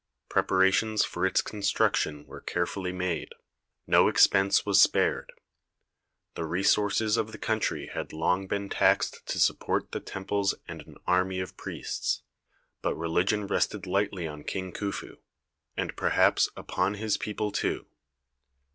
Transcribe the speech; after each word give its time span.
Preparations 0.29 1.05
for 1.05 1.27
its 1.27 1.43
construction 1.43 2.25
were 2.25 2.41
carefully 2.41 2.91
made; 2.91 3.35
no 3.85 4.07
expense 4.07 4.65
was 4.65 4.81
spared. 4.81 5.31
The 6.33 6.43
resources 6.43 7.17
of 7.17 7.31
the 7.31 7.37
country 7.37 7.85
had 7.93 8.11
long 8.11 8.47
been 8.47 8.67
taxed 8.67 9.23
to 9.27 9.39
support 9.39 9.91
the 9.91 9.99
temples 9.99 10.55
and 10.67 10.81
an 10.87 10.97
army 11.05 11.39
of 11.39 11.55
priests, 11.55 12.23
but 12.81 12.95
religion 12.95 13.45
rested 13.45 13.85
lightly 13.85 14.25
on 14.25 14.43
King 14.43 14.71
Khufu, 14.73 15.17
and 15.77 15.95
perhaps 15.95 16.49
upon 16.57 16.95
his 16.95 17.15
people 17.17 17.51
too. 17.51 17.85